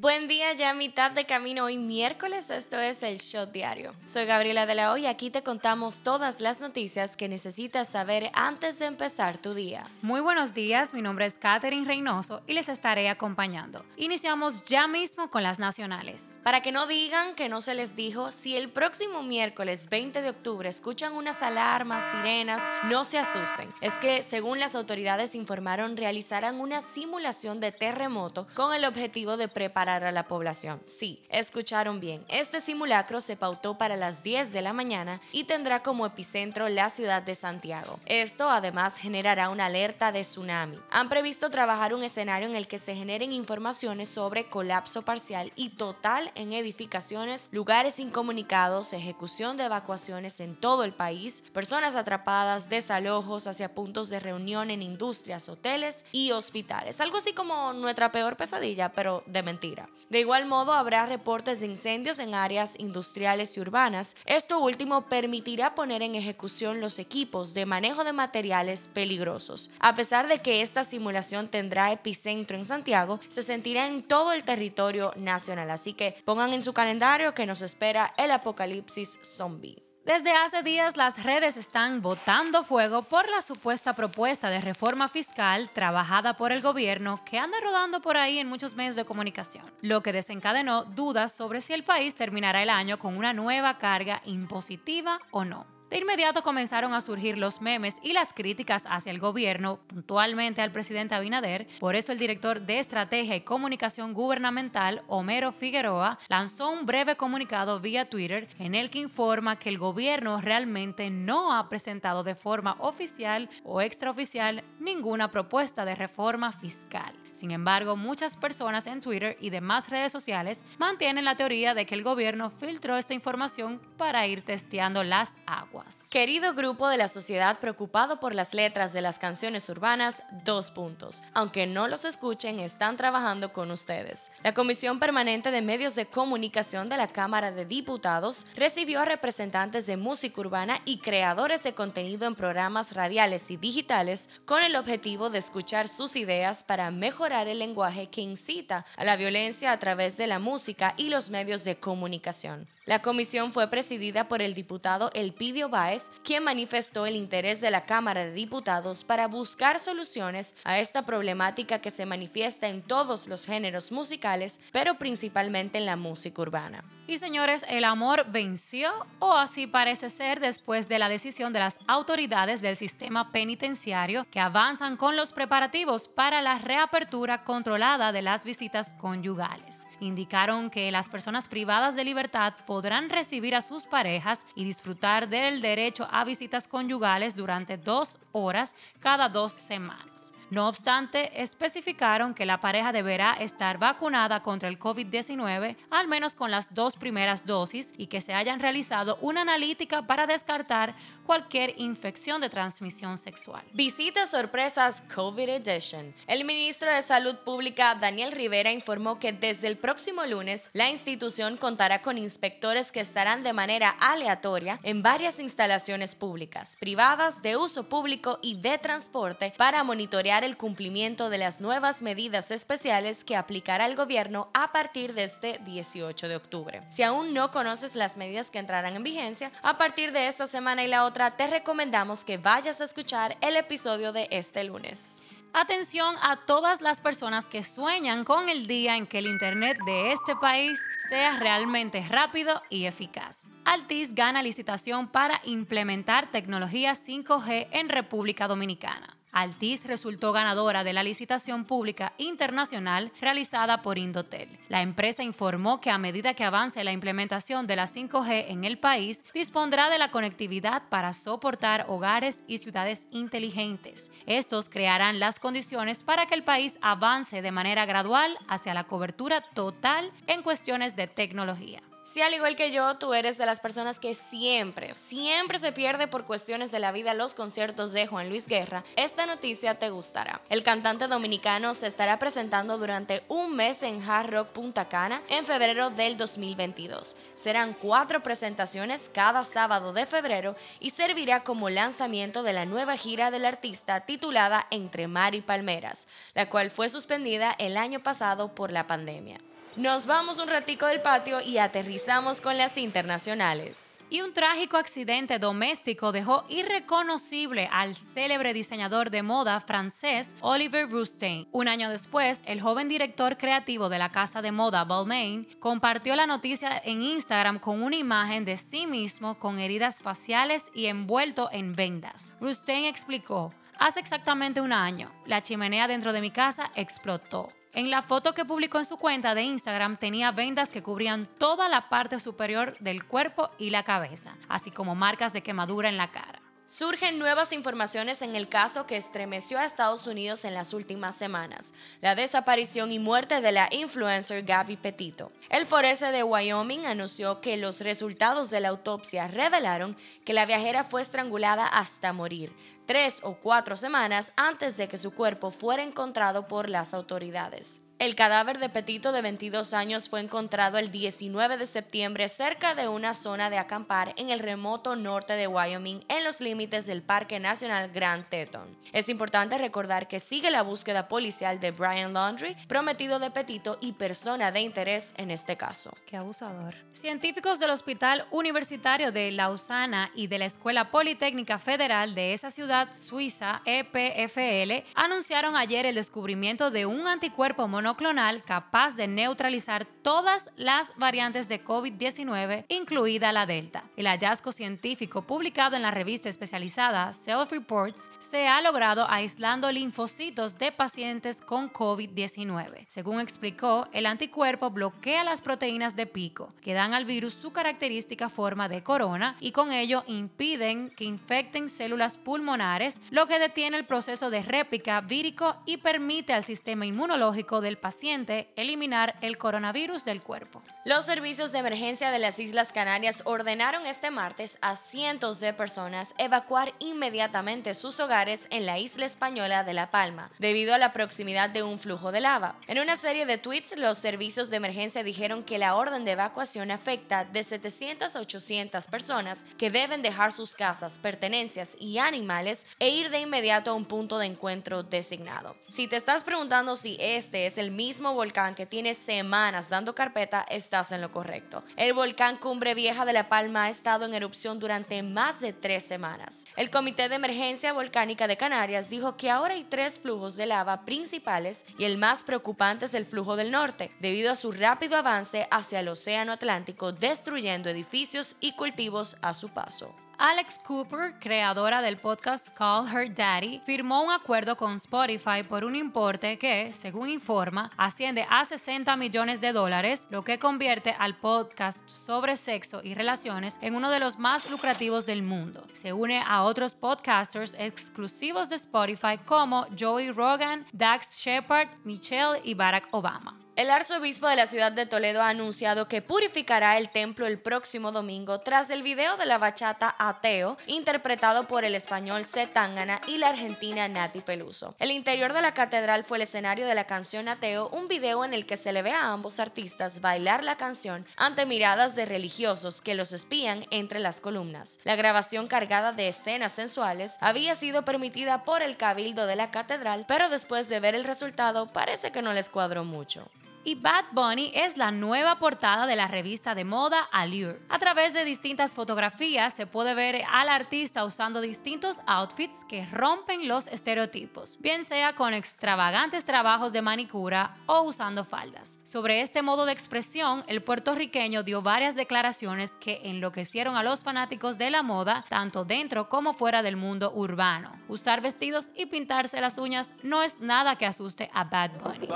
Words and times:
Buen 0.00 0.28
día, 0.28 0.52
ya 0.52 0.74
mitad 0.74 1.10
de 1.10 1.24
camino 1.24 1.64
hoy 1.64 1.76
miércoles, 1.76 2.50
esto 2.50 2.78
es 2.78 3.02
el 3.02 3.16
Shot 3.16 3.50
Diario. 3.50 3.96
Soy 4.04 4.26
Gabriela 4.26 4.64
de 4.64 4.76
la 4.76 4.92
Hoy 4.92 5.02
y 5.02 5.06
aquí 5.06 5.28
te 5.28 5.42
contamos 5.42 6.04
todas 6.04 6.40
las 6.40 6.60
noticias 6.60 7.16
que 7.16 7.28
necesitas 7.28 7.88
saber 7.88 8.30
antes 8.32 8.78
de 8.78 8.86
empezar 8.86 9.38
tu 9.38 9.54
día. 9.54 9.84
Muy 10.00 10.20
buenos 10.20 10.54
días, 10.54 10.94
mi 10.94 11.02
nombre 11.02 11.26
es 11.26 11.34
Katherine 11.34 11.84
Reynoso 11.84 12.42
y 12.46 12.52
les 12.52 12.68
estaré 12.68 13.08
acompañando. 13.08 13.84
Iniciamos 13.96 14.64
ya 14.66 14.86
mismo 14.86 15.30
con 15.30 15.42
las 15.42 15.58
nacionales. 15.58 16.38
Para 16.44 16.62
que 16.62 16.70
no 16.70 16.86
digan 16.86 17.34
que 17.34 17.48
no 17.48 17.60
se 17.60 17.74
les 17.74 17.96
dijo, 17.96 18.30
si 18.30 18.56
el 18.56 18.68
próximo 18.68 19.24
miércoles 19.24 19.88
20 19.90 20.22
de 20.22 20.30
octubre 20.30 20.68
escuchan 20.68 21.12
unas 21.12 21.42
alarmas, 21.42 22.04
sirenas, 22.12 22.62
no 22.84 23.02
se 23.02 23.18
asusten. 23.18 23.74
Es 23.80 23.94
que 23.94 24.22
según 24.22 24.60
las 24.60 24.76
autoridades 24.76 25.34
informaron, 25.34 25.96
realizarán 25.96 26.60
una 26.60 26.82
simulación 26.82 27.58
de 27.58 27.72
terremoto 27.72 28.46
con 28.54 28.72
el 28.72 28.84
objetivo 28.84 29.36
de 29.36 29.48
preparar 29.48 29.87
a 29.88 30.12
la 30.12 30.24
población. 30.24 30.80
Sí, 30.84 31.22
escucharon 31.30 31.98
bien. 32.00 32.24
Este 32.28 32.60
simulacro 32.60 33.20
se 33.20 33.36
pautó 33.36 33.78
para 33.78 33.96
las 33.96 34.22
10 34.22 34.52
de 34.52 34.62
la 34.62 34.72
mañana 34.72 35.20
y 35.32 35.44
tendrá 35.44 35.82
como 35.82 36.04
epicentro 36.04 36.68
la 36.68 36.90
ciudad 36.90 37.22
de 37.22 37.34
Santiago. 37.34 37.98
Esto 38.04 38.50
además 38.50 38.96
generará 38.98 39.48
una 39.48 39.66
alerta 39.66 40.12
de 40.12 40.20
tsunami. 40.20 40.78
Han 40.90 41.08
previsto 41.08 41.50
trabajar 41.50 41.94
un 41.94 42.04
escenario 42.04 42.48
en 42.48 42.56
el 42.56 42.68
que 42.68 42.78
se 42.78 42.94
generen 42.94 43.32
informaciones 43.32 44.08
sobre 44.08 44.48
colapso 44.48 45.02
parcial 45.02 45.52
y 45.56 45.70
total 45.70 46.30
en 46.34 46.52
edificaciones, 46.52 47.48
lugares 47.52 47.98
incomunicados, 48.00 48.92
ejecución 48.92 49.56
de 49.56 49.64
evacuaciones 49.64 50.40
en 50.40 50.54
todo 50.54 50.84
el 50.84 50.92
país, 50.92 51.44
personas 51.52 51.96
atrapadas, 51.96 52.68
desalojos 52.68 53.46
hacia 53.46 53.74
puntos 53.74 54.10
de 54.10 54.20
reunión 54.20 54.70
en 54.70 54.82
industrias, 54.82 55.48
hoteles 55.48 56.04
y 56.12 56.32
hospitales. 56.32 57.00
Algo 57.00 57.18
así 57.18 57.32
como 57.32 57.72
nuestra 57.72 58.12
peor 58.12 58.36
pesadilla, 58.36 58.92
pero 58.92 59.22
de 59.26 59.42
mentira. 59.42 59.77
De 60.08 60.20
igual 60.20 60.46
modo, 60.46 60.72
habrá 60.72 61.04
reportes 61.04 61.60
de 61.60 61.66
incendios 61.66 62.18
en 62.18 62.34
áreas 62.34 62.74
industriales 62.78 63.56
y 63.56 63.60
urbanas. 63.60 64.16
Esto 64.24 64.58
último 64.58 65.02
permitirá 65.08 65.74
poner 65.74 66.02
en 66.02 66.14
ejecución 66.14 66.80
los 66.80 66.98
equipos 66.98 67.52
de 67.52 67.66
manejo 67.66 68.04
de 68.04 68.14
materiales 68.14 68.88
peligrosos. 68.92 69.70
A 69.80 69.94
pesar 69.94 70.26
de 70.26 70.38
que 70.38 70.62
esta 70.62 70.84
simulación 70.84 71.48
tendrá 71.48 71.92
epicentro 71.92 72.56
en 72.56 72.64
Santiago, 72.64 73.20
se 73.28 73.42
sentirá 73.42 73.86
en 73.86 74.02
todo 74.02 74.32
el 74.32 74.44
territorio 74.44 75.12
nacional. 75.16 75.70
Así 75.70 75.92
que 75.92 76.16
pongan 76.24 76.54
en 76.54 76.62
su 76.62 76.72
calendario 76.72 77.34
que 77.34 77.46
nos 77.46 77.60
espera 77.60 78.14
el 78.16 78.30
apocalipsis 78.30 79.18
zombie. 79.22 79.87
Desde 80.08 80.32
hace 80.32 80.62
días 80.62 80.96
las 80.96 81.22
redes 81.22 81.58
están 81.58 82.00
botando 82.00 82.62
fuego 82.62 83.02
por 83.02 83.28
la 83.28 83.42
supuesta 83.42 83.92
propuesta 83.92 84.48
de 84.48 84.58
reforma 84.62 85.06
fiscal 85.06 85.68
trabajada 85.68 86.34
por 86.34 86.50
el 86.50 86.62
gobierno 86.62 87.20
que 87.26 87.38
anda 87.38 87.60
rodando 87.62 88.00
por 88.00 88.16
ahí 88.16 88.38
en 88.38 88.48
muchos 88.48 88.74
medios 88.74 88.96
de 88.96 89.04
comunicación, 89.04 89.70
lo 89.82 90.02
que 90.02 90.14
desencadenó 90.14 90.84
dudas 90.84 91.36
sobre 91.36 91.60
si 91.60 91.74
el 91.74 91.84
país 91.84 92.14
terminará 92.14 92.62
el 92.62 92.70
año 92.70 92.98
con 92.98 93.18
una 93.18 93.34
nueva 93.34 93.76
carga 93.76 94.22
impositiva 94.24 95.20
o 95.30 95.44
no. 95.44 95.77
De 95.90 95.96
inmediato 95.96 96.42
comenzaron 96.42 96.92
a 96.92 97.00
surgir 97.00 97.38
los 97.38 97.62
memes 97.62 97.96
y 98.02 98.12
las 98.12 98.34
críticas 98.34 98.84
hacia 98.90 99.10
el 99.10 99.18
gobierno, 99.18 99.78
puntualmente 99.86 100.60
al 100.60 100.70
presidente 100.70 101.14
Abinader. 101.14 101.66
Por 101.80 101.96
eso 101.96 102.12
el 102.12 102.18
director 102.18 102.60
de 102.60 102.78
Estrategia 102.78 103.36
y 103.36 103.40
Comunicación 103.40 104.12
Gubernamental, 104.12 105.02
Homero 105.08 105.50
Figueroa, 105.50 106.18
lanzó 106.28 106.68
un 106.68 106.84
breve 106.84 107.16
comunicado 107.16 107.80
vía 107.80 108.10
Twitter 108.10 108.48
en 108.58 108.74
el 108.74 108.90
que 108.90 108.98
informa 108.98 109.58
que 109.58 109.70
el 109.70 109.78
gobierno 109.78 110.42
realmente 110.42 111.08
no 111.08 111.56
ha 111.56 111.70
presentado 111.70 112.22
de 112.22 112.34
forma 112.34 112.76
oficial 112.80 113.48
o 113.64 113.80
extraoficial 113.80 114.64
ninguna 114.78 115.30
propuesta 115.30 115.86
de 115.86 115.94
reforma 115.94 116.52
fiscal. 116.52 117.14
Sin 117.38 117.52
embargo, 117.52 117.94
muchas 117.94 118.36
personas 118.36 118.88
en 118.88 119.00
Twitter 119.00 119.36
y 119.40 119.50
demás 119.50 119.90
redes 119.90 120.10
sociales 120.10 120.64
mantienen 120.76 121.24
la 121.24 121.36
teoría 121.36 121.72
de 121.72 121.86
que 121.86 121.94
el 121.94 122.02
gobierno 122.02 122.50
filtró 122.50 122.96
esta 122.96 123.14
información 123.14 123.80
para 123.96 124.26
ir 124.26 124.42
testeando 124.42 125.04
las 125.04 125.34
aguas. 125.46 126.08
Querido 126.10 126.52
grupo 126.54 126.88
de 126.88 126.96
la 126.96 127.06
sociedad 127.06 127.60
preocupado 127.60 128.18
por 128.18 128.34
las 128.34 128.54
letras 128.54 128.92
de 128.92 129.02
las 129.02 129.20
canciones 129.20 129.68
urbanas, 129.68 130.24
dos 130.44 130.72
puntos. 130.72 131.22
Aunque 131.32 131.68
no 131.68 131.86
los 131.86 132.04
escuchen, 132.04 132.58
están 132.58 132.96
trabajando 132.96 133.52
con 133.52 133.70
ustedes. 133.70 134.32
La 134.42 134.52
Comisión 134.52 134.98
Permanente 134.98 135.52
de 135.52 135.62
Medios 135.62 135.94
de 135.94 136.06
Comunicación 136.06 136.88
de 136.88 136.96
la 136.96 137.06
Cámara 137.06 137.52
de 137.52 137.66
Diputados 137.66 138.48
recibió 138.56 139.02
a 139.02 139.04
representantes 139.04 139.86
de 139.86 139.96
música 139.96 140.40
urbana 140.40 140.80
y 140.84 140.98
creadores 140.98 141.62
de 141.62 141.72
contenido 141.72 142.26
en 142.26 142.34
programas 142.34 142.94
radiales 142.94 143.52
y 143.52 143.56
digitales 143.56 144.28
con 144.44 144.64
el 144.64 144.74
objetivo 144.74 145.30
de 145.30 145.38
escuchar 145.38 145.86
sus 145.86 146.16
ideas 146.16 146.64
para 146.64 146.90
mejorar 146.90 147.27
el 147.32 147.58
lenguaje 147.58 148.08
que 148.08 148.22
incita 148.22 148.84
a 148.96 149.04
la 149.04 149.16
violencia 149.16 149.72
a 149.72 149.78
través 149.78 150.16
de 150.16 150.26
la 150.26 150.38
música 150.38 150.94
y 150.96 151.10
los 151.10 151.30
medios 151.30 151.64
de 151.64 151.76
comunicación. 151.76 152.66
La 152.88 153.02
comisión 153.02 153.52
fue 153.52 153.68
presidida 153.68 154.28
por 154.28 154.40
el 154.40 154.54
diputado 154.54 155.10
Elpidio 155.12 155.68
Báez, 155.68 156.10
quien 156.24 156.42
manifestó 156.42 157.04
el 157.04 157.16
interés 157.16 157.60
de 157.60 157.70
la 157.70 157.82
Cámara 157.82 158.24
de 158.24 158.32
Diputados 158.32 159.04
para 159.04 159.28
buscar 159.28 159.78
soluciones 159.78 160.54
a 160.64 160.78
esta 160.78 161.04
problemática 161.04 161.82
que 161.82 161.90
se 161.90 162.06
manifiesta 162.06 162.66
en 162.66 162.80
todos 162.80 163.28
los 163.28 163.44
géneros 163.44 163.92
musicales, 163.92 164.58
pero 164.72 164.94
principalmente 164.94 165.76
en 165.76 165.84
la 165.84 165.96
música 165.96 166.40
urbana. 166.40 166.82
Y 167.06 167.18
señores, 167.18 167.66
el 167.68 167.84
amor 167.84 168.24
venció, 168.30 168.90
o 169.18 169.34
así 169.34 169.66
parece 169.66 170.08
ser 170.08 170.40
después 170.40 170.88
de 170.88 170.98
la 170.98 171.10
decisión 171.10 171.52
de 171.52 171.58
las 171.58 171.80
autoridades 171.86 172.62
del 172.62 172.78
sistema 172.78 173.32
penitenciario 173.32 174.26
que 174.30 174.40
avanzan 174.40 174.96
con 174.96 175.14
los 175.14 175.32
preparativos 175.32 176.08
para 176.08 176.40
la 176.40 176.56
reapertura 176.56 177.44
controlada 177.44 178.12
de 178.12 178.22
las 178.22 178.46
visitas 178.46 178.94
conyugales 178.94 179.86
indicaron 180.00 180.70
que 180.70 180.90
las 180.90 181.08
personas 181.08 181.48
privadas 181.48 181.96
de 181.96 182.04
libertad 182.04 182.54
podrán 182.66 182.77
recibir 183.08 183.54
a 183.54 183.62
sus 183.62 183.84
parejas 183.84 184.46
y 184.54 184.64
disfrutar 184.64 185.28
del 185.28 185.60
derecho 185.60 186.08
a 186.10 186.24
visitas 186.24 186.68
conyugales 186.68 187.36
durante 187.36 187.76
dos 187.76 188.18
horas 188.32 188.74
cada 189.00 189.28
dos 189.28 189.52
semanas. 189.52 190.17
No 190.50 190.66
obstante, 190.66 191.42
especificaron 191.42 192.32
que 192.32 192.46
la 192.46 192.58
pareja 192.58 192.90
deberá 192.90 193.34
estar 193.34 193.78
vacunada 193.78 194.42
contra 194.42 194.68
el 194.68 194.78
COVID-19 194.78 195.76
al 195.90 196.08
menos 196.08 196.34
con 196.34 196.50
las 196.50 196.74
dos 196.74 196.96
primeras 196.96 197.44
dosis 197.44 197.92
y 197.98 198.06
que 198.06 198.22
se 198.22 198.32
hayan 198.32 198.60
realizado 198.60 199.18
una 199.20 199.42
analítica 199.42 200.06
para 200.06 200.26
descartar 200.26 200.94
cualquier 201.26 201.74
infección 201.78 202.40
de 202.40 202.48
transmisión 202.48 203.18
sexual. 203.18 203.62
Visitas 203.74 204.30
sorpresas 204.30 205.02
COVID 205.14 205.48
Edition. 205.50 206.14
El 206.26 206.46
ministro 206.46 206.90
de 206.90 207.02
Salud 207.02 207.36
Pública, 207.44 207.94
Daniel 207.94 208.32
Rivera, 208.32 208.72
informó 208.72 209.18
que 209.18 209.32
desde 209.32 209.68
el 209.68 209.76
próximo 209.76 210.24
lunes 210.24 210.70
la 210.72 210.88
institución 210.88 211.58
contará 211.58 212.00
con 212.00 212.16
inspectores 212.16 212.90
que 212.90 213.00
estarán 213.00 213.42
de 213.42 213.52
manera 213.52 213.90
aleatoria 214.00 214.80
en 214.82 215.02
varias 215.02 215.38
instalaciones 215.38 216.14
públicas, 216.14 216.78
privadas, 216.80 217.42
de 217.42 217.58
uso 217.58 217.90
público 217.90 218.38
y 218.40 218.56
de 218.56 218.78
transporte 218.78 219.52
para 219.58 219.84
monitorear 219.84 220.37
el 220.44 220.56
cumplimiento 220.56 221.30
de 221.30 221.38
las 221.38 221.60
nuevas 221.60 222.02
medidas 222.02 222.50
especiales 222.50 223.24
que 223.24 223.36
aplicará 223.36 223.86
el 223.86 223.96
gobierno 223.96 224.50
a 224.54 224.72
partir 224.72 225.14
de 225.14 225.24
este 225.24 225.60
18 225.64 226.28
de 226.28 226.36
octubre. 226.36 226.82
Si 226.90 227.02
aún 227.02 227.34
no 227.34 227.50
conoces 227.50 227.94
las 227.94 228.16
medidas 228.16 228.50
que 228.50 228.58
entrarán 228.58 228.96
en 228.96 229.02
vigencia, 229.02 229.50
a 229.62 229.78
partir 229.78 230.12
de 230.12 230.28
esta 230.28 230.46
semana 230.46 230.84
y 230.84 230.88
la 230.88 231.04
otra, 231.04 231.36
te 231.36 231.46
recomendamos 231.46 232.24
que 232.24 232.38
vayas 232.38 232.80
a 232.80 232.84
escuchar 232.84 233.36
el 233.40 233.56
episodio 233.56 234.12
de 234.12 234.28
este 234.30 234.64
lunes. 234.64 235.22
Atención 235.52 236.14
a 236.22 236.36
todas 236.36 236.82
las 236.82 237.00
personas 237.00 237.46
que 237.46 237.62
sueñan 237.62 238.24
con 238.24 238.48
el 238.48 238.66
día 238.66 238.96
en 238.96 239.06
que 239.06 239.18
el 239.18 239.26
Internet 239.26 239.78
de 239.86 240.12
este 240.12 240.36
país 240.36 240.78
sea 241.08 241.38
realmente 241.38 242.06
rápido 242.08 242.62
y 242.70 242.84
eficaz. 242.84 243.50
Altis 243.64 244.14
gana 244.14 244.42
licitación 244.42 245.08
para 245.08 245.40
implementar 245.44 246.30
tecnología 246.30 246.92
5G 246.92 247.68
en 247.72 247.88
República 247.88 248.46
Dominicana. 248.46 249.17
Altis 249.32 249.86
resultó 249.86 250.32
ganadora 250.32 250.84
de 250.84 250.92
la 250.92 251.02
licitación 251.02 251.64
pública 251.64 252.12
internacional 252.18 253.12
realizada 253.20 253.82
por 253.82 253.98
Indotel. 253.98 254.48
La 254.68 254.82
empresa 254.82 255.22
informó 255.22 255.80
que 255.80 255.90
a 255.90 255.98
medida 255.98 256.34
que 256.34 256.44
avance 256.44 256.82
la 256.84 256.92
implementación 256.92 257.66
de 257.66 257.76
la 257.76 257.86
5G 257.86 258.46
en 258.48 258.64
el 258.64 258.78
país, 258.78 259.24
dispondrá 259.34 259.90
de 259.90 259.98
la 259.98 260.10
conectividad 260.10 260.82
para 260.88 261.12
soportar 261.12 261.86
hogares 261.88 262.44
y 262.46 262.58
ciudades 262.58 263.06
inteligentes. 263.10 264.10
Estos 264.26 264.68
crearán 264.68 265.18
las 265.18 265.38
condiciones 265.38 266.02
para 266.02 266.26
que 266.26 266.34
el 266.34 266.44
país 266.44 266.78
avance 266.80 267.42
de 267.42 267.52
manera 267.52 267.86
gradual 267.86 268.36
hacia 268.48 268.74
la 268.74 268.84
cobertura 268.84 269.40
total 269.40 270.12
en 270.26 270.42
cuestiones 270.42 270.96
de 270.96 271.06
tecnología. 271.06 271.82
Si 272.10 272.22
al 272.22 272.32
igual 272.32 272.56
que 272.56 272.70
yo, 272.70 272.96
tú 272.96 273.12
eres 273.12 273.36
de 273.36 273.44
las 273.44 273.60
personas 273.60 273.98
que 273.98 274.14
siempre, 274.14 274.94
siempre 274.94 275.58
se 275.58 275.72
pierde 275.72 276.08
por 276.08 276.24
cuestiones 276.24 276.70
de 276.70 276.78
la 276.78 276.90
vida 276.90 277.12
los 277.12 277.34
conciertos 277.34 277.92
de 277.92 278.06
Juan 278.06 278.30
Luis 278.30 278.46
Guerra, 278.46 278.82
esta 278.96 279.26
noticia 279.26 279.74
te 279.74 279.90
gustará. 279.90 280.40
El 280.48 280.62
cantante 280.62 281.06
dominicano 281.06 281.74
se 281.74 281.86
estará 281.86 282.18
presentando 282.18 282.78
durante 282.78 283.24
un 283.28 283.54
mes 283.54 283.82
en 283.82 284.02
Hard 284.02 284.30
Rock 284.30 284.48
Punta 284.48 284.88
Cana 284.88 285.20
en 285.28 285.44
febrero 285.44 285.90
del 285.90 286.16
2022. 286.16 287.14
Serán 287.34 287.74
cuatro 287.74 288.22
presentaciones 288.22 289.10
cada 289.12 289.44
sábado 289.44 289.92
de 289.92 290.06
febrero 290.06 290.56
y 290.80 290.88
servirá 290.90 291.44
como 291.44 291.68
lanzamiento 291.68 292.42
de 292.42 292.54
la 292.54 292.64
nueva 292.64 292.96
gira 292.96 293.30
del 293.30 293.44
artista 293.44 294.00
titulada 294.06 294.66
Entre 294.70 295.08
Mar 295.08 295.34
y 295.34 295.42
Palmeras, 295.42 296.08
la 296.32 296.48
cual 296.48 296.70
fue 296.70 296.88
suspendida 296.88 297.54
el 297.58 297.76
año 297.76 298.00
pasado 298.00 298.54
por 298.54 298.72
la 298.72 298.86
pandemia. 298.86 299.40
Nos 299.76 300.06
vamos 300.06 300.38
un 300.38 300.48
ratico 300.48 300.86
del 300.86 301.00
patio 301.00 301.40
y 301.40 301.58
aterrizamos 301.58 302.40
con 302.40 302.58
las 302.58 302.76
internacionales 302.78 303.98
y 304.10 304.22
un 304.22 304.32
trágico 304.32 304.76
accidente 304.76 305.38
doméstico 305.38 306.12
dejó 306.12 306.44
irreconocible 306.48 307.68
al 307.70 307.94
célebre 307.94 308.52
diseñador 308.52 309.10
de 309.10 309.22
moda 309.22 309.60
francés 309.60 310.34
Oliver 310.40 310.90
Rousteing. 310.90 311.48
Un 311.52 311.68
año 311.68 311.90
después, 311.90 312.42
el 312.46 312.60
joven 312.60 312.88
director 312.88 313.36
creativo 313.36 313.88
de 313.88 313.98
la 313.98 314.10
casa 314.10 314.42
de 314.42 314.52
moda 314.52 314.84
Balmain 314.84 315.46
compartió 315.58 316.16
la 316.16 316.26
noticia 316.26 316.80
en 316.84 317.02
Instagram 317.02 317.58
con 317.58 317.82
una 317.82 317.96
imagen 317.96 318.44
de 318.44 318.56
sí 318.56 318.86
mismo 318.86 319.38
con 319.38 319.58
heridas 319.58 320.00
faciales 320.00 320.70
y 320.74 320.86
envuelto 320.86 321.48
en 321.52 321.74
vendas. 321.74 322.32
Rousteing 322.40 322.86
explicó, 322.86 323.52
Hace 323.78 324.00
exactamente 324.00 324.60
un 324.60 324.72
año, 324.72 325.12
la 325.24 325.40
chimenea 325.40 325.86
dentro 325.86 326.12
de 326.12 326.20
mi 326.20 326.32
casa 326.32 326.72
explotó. 326.74 327.52
En 327.74 327.90
la 327.90 328.02
foto 328.02 328.32
que 328.32 328.44
publicó 328.44 328.78
en 328.78 328.84
su 328.84 328.96
cuenta 328.96 329.34
de 329.34 329.42
Instagram 329.42 329.98
tenía 329.98 330.32
vendas 330.32 330.70
que 330.70 330.82
cubrían 330.82 331.28
toda 331.38 331.68
la 331.68 331.88
parte 331.88 332.18
superior 332.18 332.76
del 332.80 333.04
cuerpo 333.04 333.50
y 333.58 333.70
la 333.70 333.82
cabeza, 333.82 334.36
así 334.48 334.70
como 334.70 334.94
marcas 334.94 335.32
de 335.32 335.42
quemadura 335.42 335.88
en 335.88 335.98
la 335.98 336.10
cara. 336.10 336.37
Surgen 336.70 337.18
nuevas 337.18 337.52
informaciones 337.52 338.20
en 338.20 338.36
el 338.36 338.46
caso 338.46 338.84
que 338.84 338.98
estremeció 338.98 339.58
a 339.58 339.64
Estados 339.64 340.06
Unidos 340.06 340.44
en 340.44 340.52
las 340.52 340.74
últimas 340.74 341.14
semanas, 341.14 341.72
la 342.02 342.14
desaparición 342.14 342.92
y 342.92 342.98
muerte 342.98 343.40
de 343.40 343.52
la 343.52 343.70
influencer 343.70 344.42
Gabby 344.42 344.76
Petito. 344.76 345.32
El 345.48 345.64
forese 345.64 346.12
de 346.12 346.22
Wyoming 346.22 346.84
anunció 346.84 347.40
que 347.40 347.56
los 347.56 347.80
resultados 347.80 348.50
de 348.50 348.60
la 348.60 348.68
autopsia 348.68 349.28
revelaron 349.28 349.96
que 350.26 350.34
la 350.34 350.44
viajera 350.44 350.84
fue 350.84 351.00
estrangulada 351.00 351.66
hasta 351.66 352.12
morir, 352.12 352.54
tres 352.84 353.20
o 353.22 353.36
cuatro 353.36 353.74
semanas 353.74 354.34
antes 354.36 354.76
de 354.76 354.88
que 354.88 354.98
su 354.98 355.14
cuerpo 355.14 355.50
fuera 355.50 355.82
encontrado 355.82 356.48
por 356.48 356.68
las 356.68 356.92
autoridades. 356.92 357.80
El 357.98 358.14
cadáver 358.14 358.60
de 358.60 358.68
Petito 358.68 359.10
de 359.10 359.22
22 359.22 359.74
años 359.74 360.08
fue 360.08 360.20
encontrado 360.20 360.78
el 360.78 360.92
19 360.92 361.56
de 361.56 361.66
septiembre 361.66 362.28
cerca 362.28 362.76
de 362.76 362.86
una 362.86 363.12
zona 363.12 363.50
de 363.50 363.58
acampar 363.58 364.14
en 364.16 364.30
el 364.30 364.38
remoto 364.38 364.94
norte 364.94 365.32
de 365.32 365.48
Wyoming 365.48 366.04
en 366.08 366.22
los 366.22 366.40
límites 366.40 366.86
del 366.86 367.02
Parque 367.02 367.40
Nacional 367.40 367.90
Grand 367.90 368.24
Teton. 368.28 368.78
Es 368.92 369.08
importante 369.08 369.58
recordar 369.58 370.06
que 370.06 370.20
sigue 370.20 370.48
la 370.52 370.62
búsqueda 370.62 371.08
policial 371.08 371.58
de 371.58 371.72
Brian 371.72 372.12
Laundry, 372.12 372.54
prometido 372.68 373.18
de 373.18 373.32
Petito 373.32 373.78
y 373.80 373.94
persona 373.94 374.52
de 374.52 374.60
interés 374.60 375.12
en 375.16 375.32
este 375.32 375.56
caso. 375.56 375.92
Qué 376.06 376.16
abusador. 376.16 376.76
Científicos 376.92 377.58
del 377.58 377.70
Hospital 377.70 378.28
Universitario 378.30 379.10
de 379.10 379.32
Lausana 379.32 380.12
y 380.14 380.28
de 380.28 380.38
la 380.38 380.44
Escuela 380.44 380.92
Politécnica 380.92 381.58
Federal 381.58 382.14
de 382.14 382.32
esa 382.32 382.52
ciudad 382.52 382.94
suiza, 382.94 383.60
EPFL, 383.64 384.86
anunciaron 384.94 385.56
ayer 385.56 385.84
el 385.84 385.96
descubrimiento 385.96 386.70
de 386.70 386.86
un 386.86 387.08
anticuerpo 387.08 387.66
mono 387.66 387.87
clonal 387.96 388.42
capaz 388.44 388.96
de 388.96 389.08
neutralizar 389.08 389.84
todas 389.84 390.50
las 390.56 390.92
variantes 390.96 391.48
de 391.48 391.64
COVID-19, 391.64 392.66
incluida 392.68 393.32
la 393.32 393.46
Delta. 393.46 393.84
El 393.96 394.06
hallazgo 394.06 394.52
científico 394.52 395.22
publicado 395.22 395.76
en 395.76 395.82
la 395.82 395.90
revista 395.90 396.28
especializada 396.28 397.12
Self 397.12 397.50
Reports 397.50 398.10
se 398.18 398.48
ha 398.48 398.60
logrado 398.60 399.06
aislando 399.08 399.70
linfocitos 399.72 400.58
de 400.58 400.72
pacientes 400.72 401.40
con 401.40 401.72
COVID-19. 401.72 402.84
Según 402.86 403.20
explicó, 403.20 403.88
el 403.92 404.06
anticuerpo 404.06 404.70
bloquea 404.70 405.24
las 405.24 405.40
proteínas 405.40 405.96
de 405.96 406.06
pico, 406.06 406.52
que 406.60 406.74
dan 406.74 406.94
al 406.94 407.04
virus 407.04 407.34
su 407.34 407.52
característica 407.52 408.28
forma 408.28 408.68
de 408.68 408.82
corona 408.82 409.36
y 409.40 409.52
con 409.52 409.72
ello 409.72 410.04
impiden 410.06 410.90
que 410.90 411.04
infecten 411.04 411.68
células 411.68 412.16
pulmonares, 412.16 413.00
lo 413.10 413.26
que 413.26 413.38
detiene 413.38 413.76
el 413.76 413.86
proceso 413.86 414.30
de 414.30 414.42
réplica 414.42 415.00
vírico 415.00 415.56
y 415.66 415.78
permite 415.78 416.32
al 416.32 416.44
sistema 416.44 416.86
inmunológico 416.86 417.60
del 417.60 417.77
paciente 417.78 418.48
eliminar 418.56 419.16
el 419.20 419.38
coronavirus 419.38 420.04
del 420.04 420.20
cuerpo. 420.20 420.62
Los 420.88 421.04
servicios 421.04 421.52
de 421.52 421.58
emergencia 421.58 422.10
de 422.10 422.18
las 422.18 422.38
Islas 422.38 422.72
Canarias 422.72 423.20
ordenaron 423.26 423.84
este 423.84 424.10
martes 424.10 424.56
a 424.62 424.74
cientos 424.74 425.38
de 425.38 425.52
personas 425.52 426.14
evacuar 426.16 426.72
inmediatamente 426.78 427.74
sus 427.74 428.00
hogares 428.00 428.46
en 428.48 428.64
la 428.64 428.78
isla 428.78 429.04
española 429.04 429.64
de 429.64 429.74
La 429.74 429.90
Palma, 429.90 430.30
debido 430.38 430.74
a 430.74 430.78
la 430.78 430.94
proximidad 430.94 431.50
de 431.50 431.62
un 431.62 431.78
flujo 431.78 432.10
de 432.10 432.22
lava. 432.22 432.56
En 432.68 432.78
una 432.78 432.96
serie 432.96 433.26
de 433.26 433.36
tweets, 433.36 433.76
los 433.76 433.98
servicios 433.98 434.48
de 434.48 434.56
emergencia 434.56 435.02
dijeron 435.02 435.42
que 435.42 435.58
la 435.58 435.74
orden 435.74 436.06
de 436.06 436.12
evacuación 436.12 436.70
afecta 436.70 437.26
de 437.26 437.42
700 437.42 438.16
a 438.16 438.20
800 438.20 438.86
personas 438.86 439.44
que 439.58 439.70
deben 439.70 440.00
dejar 440.00 440.32
sus 440.32 440.52
casas, 440.52 440.98
pertenencias 440.98 441.76
y 441.78 441.98
animales 441.98 442.64
e 442.78 442.88
ir 442.88 443.10
de 443.10 443.20
inmediato 443.20 443.72
a 443.72 443.74
un 443.74 443.84
punto 443.84 444.18
de 444.18 444.24
encuentro 444.24 444.84
designado. 444.84 445.54
Si 445.68 445.86
te 445.86 445.96
estás 445.96 446.24
preguntando 446.24 446.76
si 446.76 446.96
este 446.98 447.44
es 447.44 447.58
el 447.58 447.72
mismo 447.72 448.14
volcán 448.14 448.54
que 448.54 448.64
tiene 448.64 448.94
semanas 448.94 449.68
dando 449.68 449.94
carpeta, 449.94 450.46
estás 450.78 450.92
en 450.92 451.00
lo 451.00 451.10
correcto. 451.10 451.64
El 451.76 451.92
volcán 451.92 452.36
Cumbre 452.36 452.74
Vieja 452.74 453.04
de 453.04 453.12
La 453.12 453.28
Palma 453.28 453.64
ha 453.64 453.68
estado 453.68 454.04
en 454.04 454.14
erupción 454.14 454.60
durante 454.60 455.02
más 455.02 455.40
de 455.40 455.52
tres 455.52 455.82
semanas. 455.82 456.44
El 456.56 456.70
Comité 456.70 457.08
de 457.08 457.16
Emergencia 457.16 457.72
Volcánica 457.72 458.28
de 458.28 458.36
Canarias 458.36 458.88
dijo 458.88 459.16
que 459.16 459.28
ahora 459.28 459.54
hay 459.54 459.64
tres 459.64 459.98
flujos 459.98 460.36
de 460.36 460.46
lava 460.46 460.84
principales 460.84 461.64
y 461.78 461.84
el 461.84 461.98
más 461.98 462.22
preocupante 462.22 462.84
es 462.84 462.94
el 462.94 463.06
flujo 463.06 463.34
del 463.34 463.50
norte, 463.50 463.90
debido 463.98 464.30
a 464.30 464.36
su 464.36 464.52
rápido 464.52 464.96
avance 464.96 465.48
hacia 465.50 465.80
el 465.80 465.88
Océano 465.88 466.30
Atlántico, 466.30 466.92
destruyendo 466.92 467.68
edificios 467.70 468.36
y 468.38 468.52
cultivos 468.52 469.16
a 469.20 469.34
su 469.34 469.48
paso. 469.48 469.92
Alex 470.20 470.58
Cooper, 470.66 471.14
creadora 471.20 471.80
del 471.80 471.96
podcast 471.96 472.48
Call 472.48 472.88
Her 472.92 473.14
Daddy, 473.14 473.60
firmó 473.64 474.02
un 474.02 474.10
acuerdo 474.10 474.56
con 474.56 474.74
Spotify 474.74 475.44
por 475.48 475.64
un 475.64 475.76
importe 475.76 476.40
que, 476.40 476.74
según 476.74 477.08
informa, 477.08 477.70
asciende 477.76 478.26
a 478.28 478.44
60 478.44 478.96
millones 478.96 479.40
de 479.40 479.52
dólares, 479.52 480.08
lo 480.10 480.24
que 480.24 480.40
convierte 480.40 480.92
al 480.98 481.16
podcast 481.18 481.88
sobre 481.88 482.34
sexo 482.34 482.80
y 482.82 482.94
relaciones 482.94 483.60
en 483.62 483.76
uno 483.76 483.90
de 483.90 484.00
los 484.00 484.18
más 484.18 484.50
lucrativos 484.50 485.06
del 485.06 485.22
mundo. 485.22 485.64
Se 485.72 485.92
une 485.92 486.20
a 486.20 486.42
otros 486.42 486.74
podcasters 486.74 487.54
exclusivos 487.56 488.48
de 488.48 488.56
Spotify 488.56 489.18
como 489.24 489.68
Joey 489.78 490.10
Rogan, 490.10 490.66
Dax 490.72 491.16
Shepard, 491.16 491.68
Michelle 491.84 492.40
y 492.42 492.54
Barack 492.54 492.88
Obama. 492.90 493.38
El 493.58 493.70
arzobispo 493.70 494.28
de 494.28 494.36
la 494.36 494.46
ciudad 494.46 494.70
de 494.70 494.86
Toledo 494.86 495.20
ha 495.20 495.30
anunciado 495.30 495.88
que 495.88 496.00
purificará 496.00 496.78
el 496.78 496.90
templo 496.90 497.26
el 497.26 497.40
próximo 497.40 497.90
domingo 497.90 498.38
tras 498.38 498.70
el 498.70 498.84
video 498.84 499.16
de 499.16 499.26
la 499.26 499.36
bachata 499.36 499.96
Ateo, 499.98 500.56
interpretado 500.68 501.48
por 501.48 501.64
el 501.64 501.74
español 501.74 502.24
Tangana 502.52 503.00
y 503.08 503.16
la 503.16 503.30
argentina 503.30 503.88
Nati 503.88 504.20
Peluso. 504.20 504.76
El 504.78 504.92
interior 504.92 505.32
de 505.32 505.42
la 505.42 505.54
catedral 505.54 506.04
fue 506.04 506.18
el 506.18 506.22
escenario 506.22 506.68
de 506.68 506.76
la 506.76 506.84
canción 506.84 507.26
Ateo, 507.26 507.68
un 507.70 507.88
video 507.88 508.24
en 508.24 508.32
el 508.32 508.46
que 508.46 508.56
se 508.56 508.72
le 508.72 508.82
ve 508.82 508.92
a 508.92 509.10
ambos 509.10 509.40
artistas 509.40 510.00
bailar 510.00 510.44
la 510.44 510.56
canción 510.56 511.04
ante 511.16 511.44
miradas 511.44 511.96
de 511.96 512.06
religiosos 512.06 512.80
que 512.80 512.94
los 512.94 513.12
espían 513.12 513.66
entre 513.72 513.98
las 513.98 514.20
columnas. 514.20 514.78
La 514.84 514.94
grabación 514.94 515.48
cargada 515.48 515.90
de 515.90 516.06
escenas 516.06 516.52
sensuales 516.52 517.16
había 517.20 517.56
sido 517.56 517.84
permitida 517.84 518.44
por 518.44 518.62
el 518.62 518.76
cabildo 518.76 519.26
de 519.26 519.34
la 519.34 519.50
catedral, 519.50 520.04
pero 520.06 520.28
después 520.28 520.68
de 520.68 520.78
ver 520.78 520.94
el 520.94 521.02
resultado 521.02 521.72
parece 521.72 522.12
que 522.12 522.22
no 522.22 522.32
les 522.32 522.48
cuadró 522.48 522.84
mucho 522.84 523.28
y 523.64 523.74
Bad 523.74 524.06
Bunny 524.12 524.50
es 524.54 524.76
la 524.76 524.90
nueva 524.90 525.38
portada 525.38 525.86
de 525.86 525.96
la 525.96 526.08
revista 526.08 526.54
de 526.54 526.64
moda 526.64 527.08
Allure. 527.12 527.60
A 527.68 527.78
través 527.78 528.14
de 528.14 528.24
distintas 528.24 528.74
fotografías 528.74 529.54
se 529.54 529.66
puede 529.66 529.94
ver 529.94 530.22
al 530.30 530.48
artista 530.48 531.04
usando 531.04 531.40
distintos 531.40 532.00
outfits 532.06 532.64
que 532.64 532.86
rompen 532.86 533.48
los 533.48 533.66
estereotipos, 533.66 534.58
bien 534.60 534.84
sea 534.84 535.14
con 535.14 535.34
extravagantes 535.34 536.24
trabajos 536.24 536.72
de 536.72 536.82
manicura 536.82 537.56
o 537.66 537.82
usando 537.82 538.24
faldas. 538.24 538.78
Sobre 538.82 539.20
este 539.20 539.42
modo 539.42 539.66
de 539.66 539.72
expresión, 539.72 540.44
el 540.46 540.62
puertorriqueño 540.62 541.42
dio 541.42 541.62
varias 541.62 541.94
declaraciones 541.94 542.72
que 542.72 543.00
enloquecieron 543.04 543.76
a 543.76 543.82
los 543.82 544.04
fanáticos 544.04 544.58
de 544.58 544.70
la 544.70 544.82
moda, 544.82 545.24
tanto 545.28 545.64
dentro 545.64 546.08
como 546.08 546.32
fuera 546.32 546.62
del 546.62 546.76
mundo 546.76 547.12
urbano. 547.14 547.72
Usar 547.88 548.20
vestidos 548.20 548.70
y 548.74 548.86
pintarse 548.86 549.40
las 549.40 549.58
uñas 549.58 549.94
no 550.02 550.22
es 550.22 550.40
nada 550.40 550.76
que 550.76 550.86
asuste 550.86 551.30
a 551.34 551.44
Bad 551.44 551.72
Bunny. 551.82 552.08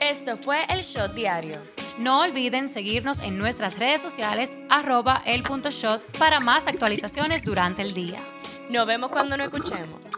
Esto 0.00 0.36
fue 0.36 0.64
el 0.68 0.80
Shot 0.80 1.14
Diario. 1.14 1.62
No 1.98 2.20
olviden 2.20 2.68
seguirnos 2.68 3.20
en 3.20 3.38
nuestras 3.38 3.78
redes 3.78 4.00
sociales 4.00 4.56
arroba 4.68 5.22
el 5.26 5.42
para 6.18 6.40
más 6.40 6.66
actualizaciones 6.66 7.44
durante 7.44 7.82
el 7.82 7.94
día. 7.94 8.22
Nos 8.70 8.86
vemos 8.86 9.10
cuando 9.10 9.36
nos 9.36 9.48
escuchemos. 9.48 10.09